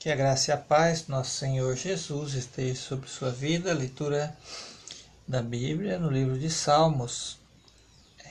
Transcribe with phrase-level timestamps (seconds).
[0.00, 3.74] Que a graça e a paz do nosso Senhor Jesus esteja sobre sua vida.
[3.74, 4.34] Leitura
[5.28, 7.36] da Bíblia no livro de Salmos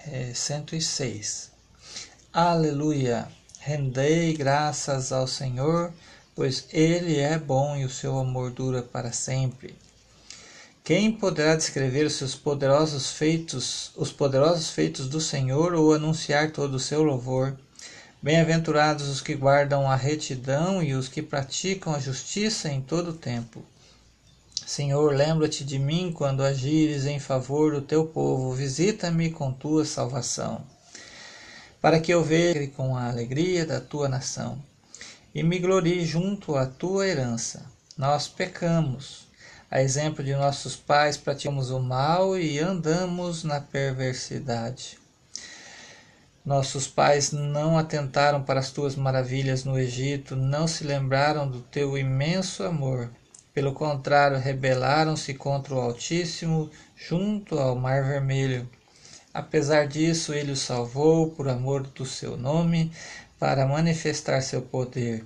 [0.08, 1.52] é, 106.
[2.34, 3.28] Aleluia!
[3.60, 5.94] Rendei graças ao Senhor,
[6.34, 9.76] pois Ele é bom e o seu amor dura para sempre.
[10.84, 16.74] Quem poderá descrever os seus poderosos feitos, os poderosos feitos do Senhor ou anunciar todo
[16.74, 17.56] o seu louvor?
[18.22, 23.14] Bem-aventurados os que guardam a retidão e os que praticam a justiça em todo o
[23.14, 23.64] tempo.
[24.66, 30.62] Senhor, lembra-te de mim quando agires em favor do teu povo, visita-me com tua salvação,
[31.80, 34.62] para que eu veja com a alegria da tua nação
[35.34, 37.64] e me glorie junto à tua herança.
[37.98, 39.30] Nós pecamos,
[39.72, 45.00] a exemplo de nossos pais, praticamos o mal e andamos na perversidade.
[46.50, 51.96] Nossos pais não atentaram para as tuas maravilhas no Egito, não se lembraram do teu
[51.96, 53.12] imenso amor.
[53.54, 58.68] Pelo contrário, rebelaram-se contra o Altíssimo junto ao Mar Vermelho.
[59.32, 62.92] Apesar disso, ele os salvou por amor do seu nome,
[63.38, 65.24] para manifestar seu poder,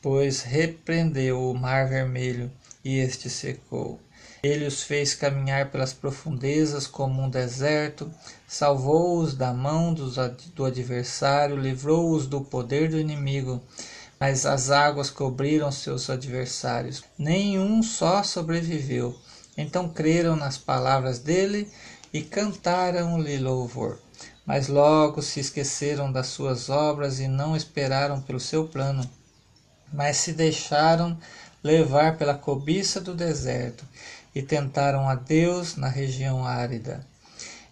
[0.00, 2.50] pois repreendeu o Mar Vermelho
[2.82, 4.00] e este secou.
[4.40, 8.10] Ele os fez caminhar pelas profundezas como um deserto,
[8.46, 13.60] salvou-os da mão do adversário, livrou-os do poder do inimigo.
[14.18, 17.02] Mas as águas cobriram seus adversários.
[17.18, 19.16] Nenhum só sobreviveu.
[19.56, 21.68] Então creram nas palavras dele
[22.12, 23.98] e cantaram-lhe louvor.
[24.46, 29.08] Mas logo se esqueceram das suas obras e não esperaram pelo seu plano,
[29.92, 31.18] mas se deixaram
[31.62, 33.84] levar pela cobiça do deserto
[34.34, 37.06] e tentaram a Deus na região árida.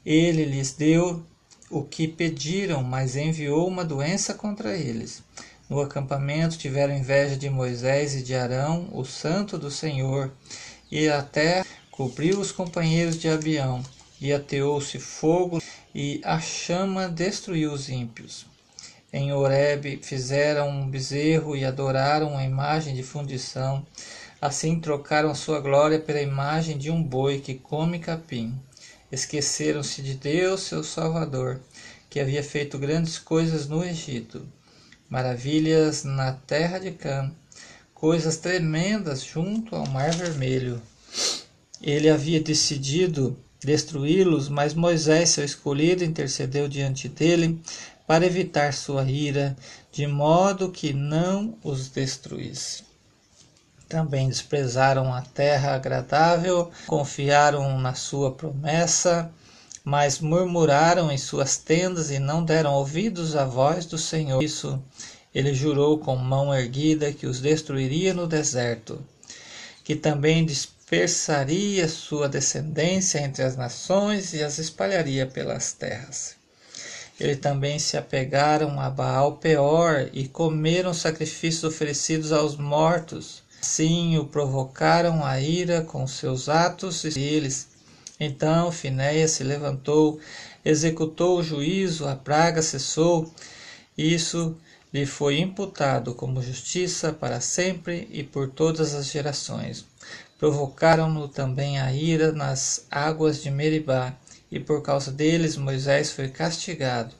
[0.05, 1.25] Ele lhes deu
[1.71, 5.23] o que pediram, mas enviou uma doença contra eles.
[5.69, 10.31] No acampamento tiveram inveja de Moisés e de Arão, o santo do Senhor,
[10.91, 13.83] e a terra cobriu os companheiros de Abião,
[14.21, 15.61] e ateou-se fogo,
[15.93, 18.47] e a chama destruiu os ímpios.
[19.13, 23.85] Em Horebe fizeram um bezerro e adoraram uma imagem de fundição.
[24.47, 28.55] Assim trocaram sua glória pela imagem de um boi que come capim.
[29.11, 31.61] Esqueceram-se de Deus, seu Salvador,
[32.09, 34.47] que havia feito grandes coisas no Egito,
[35.11, 37.29] maravilhas na terra de Cã,
[37.93, 40.81] coisas tremendas junto ao Mar Vermelho.
[41.83, 47.61] Ele havia decidido destruí-los, mas Moisés, seu escolhido, intercedeu diante dele
[48.07, 49.57] para evitar sua ira,
[49.91, 52.86] de modo que não os destruísse.
[53.89, 59.31] Também desprezaram a terra agradável, confiaram na sua promessa,
[59.85, 64.43] mas murmuraram em suas tendas e não deram ouvidos à voz do Senhor.
[64.43, 64.83] Isso
[65.33, 68.99] ele jurou com mão erguida que os destruiria no deserto,
[69.85, 76.35] que também dispersaria sua descendência entre as nações e as espalharia pelas terras.
[77.21, 84.25] Eles também se apegaram a Baal Peor e comeram sacrifícios oferecidos aos mortos Sim, o
[84.25, 87.69] provocaram a ira com seus atos e eles.
[88.19, 90.21] Então Finéia se levantou,
[90.65, 93.31] executou o juízo, a praga cessou.
[93.99, 94.57] Isso
[94.95, 99.85] lhe foi imputado como justiça para sempre e por todas as gerações.
[100.39, 104.15] Provocaram-no também a ira nas águas de Meribá,
[104.51, 107.13] e por causa deles Moisés foi castigado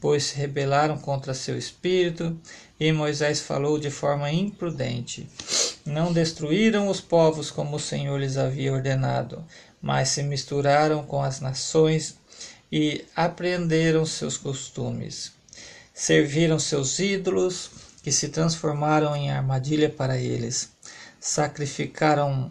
[0.00, 2.38] pois se rebelaram contra seu espírito,
[2.78, 5.28] e Moisés falou de forma imprudente.
[5.88, 9.44] Não destruíram os povos como o Senhor lhes havia ordenado,
[9.80, 12.16] mas se misturaram com as nações
[12.70, 15.32] e apreenderam seus costumes.
[15.94, 17.70] Serviram seus ídolos,
[18.02, 20.70] que se transformaram em armadilha para eles.
[21.18, 22.50] Sacrificaram,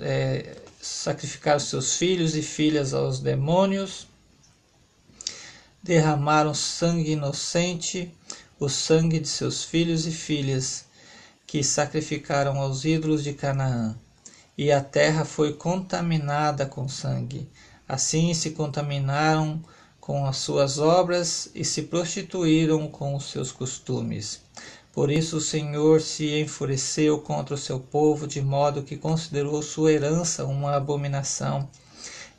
[0.00, 4.08] é, sacrificaram seus filhos e filhas aos demônios
[5.82, 8.14] derramaram sangue inocente,
[8.58, 10.84] o sangue de seus filhos e filhas,
[11.52, 13.94] que sacrificaram aos ídolos de Canaã.
[14.56, 17.46] E a terra foi contaminada com sangue.
[17.86, 19.62] Assim se contaminaram
[20.00, 24.40] com as suas obras e se prostituíram com os seus costumes.
[24.94, 29.92] Por isso o Senhor se enfureceu contra o seu povo, de modo que considerou sua
[29.92, 31.68] herança uma abominação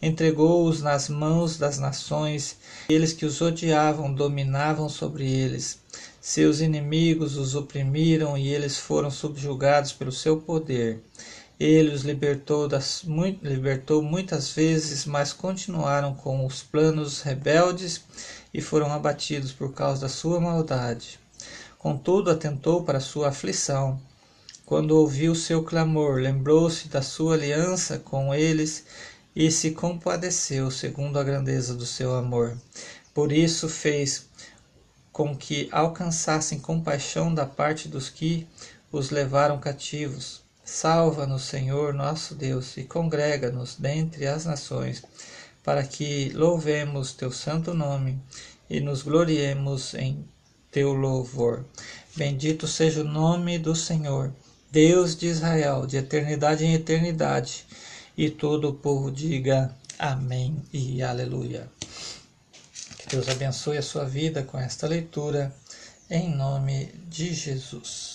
[0.06, 2.58] entregou-os nas mãos das nações,
[2.90, 5.80] eles que os odiavam dominavam sobre eles.
[6.25, 11.04] Seus inimigos os oprimiram e eles foram subjugados pelo seu poder.
[11.60, 18.06] Ele os libertou, das, muito, libertou muitas vezes, mas continuaram com os planos rebeldes
[18.54, 21.20] e foram abatidos por causa da sua maldade.
[21.78, 24.00] Contudo, atentou para sua aflição
[24.66, 28.86] quando ouviu seu clamor, lembrou-se da sua aliança com eles
[29.36, 32.58] e se compadeceu segundo a grandeza do seu amor.
[33.14, 34.25] Por isso fez
[35.13, 38.48] com que alcançassem compaixão da parte dos que
[38.92, 40.42] os levaram cativos.
[40.65, 45.04] Salva-nos, Senhor nosso Deus, e congrega-nos dentre as nações,
[45.63, 48.19] para que louvemos teu santo nome
[48.69, 50.25] e nos gloriemos em
[50.71, 51.63] teu louvor.
[52.15, 54.33] Bendito seja o nome do Senhor,
[54.71, 57.65] Deus de Israel, de eternidade em eternidade.
[58.18, 61.69] E todo o povo diga amém e aleluia.
[63.13, 65.54] Deus abençoe a sua vida com esta leitura,
[66.10, 68.12] em nome de Jesus.